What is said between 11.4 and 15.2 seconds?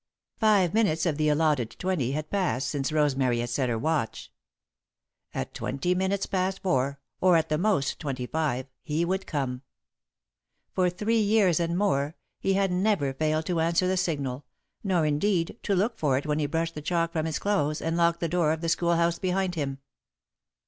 and more he had never failed to answer the signal, nor,